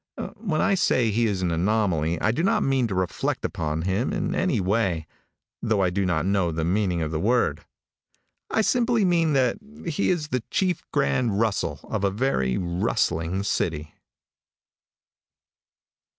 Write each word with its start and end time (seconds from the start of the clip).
When 0.37 0.61
I 0.61 0.73
say 0.73 1.11
he 1.11 1.27
is 1.27 1.43
an 1.43 1.51
anomaly, 1.51 2.19
I 2.19 2.31
do 2.31 2.41
not 2.41 2.63
mean 2.63 2.87
to 2.87 2.95
reflect 2.95 3.45
upon 3.45 3.83
him 3.83 4.11
in 4.11 4.33
any 4.33 4.59
way, 4.59 5.05
though 5.61 5.81
I 5.83 5.91
do 5.91 6.07
not 6.07 6.25
know 6.25 6.51
the 6.51 6.65
meaning 6.65 7.03
of 7.03 7.11
the 7.11 7.19
word. 7.19 7.63
I 8.49 8.61
simply 8.61 9.05
mean 9.05 9.33
that 9.33 9.59
he 9.85 10.09
is 10.09 10.29
the 10.29 10.41
chief 10.49 10.81
grand 10.91 11.39
rustle 11.39 11.81
of 11.83 12.03
a 12.03 12.09
very 12.09 12.57
rustling 12.57 13.43
city. 13.43 13.93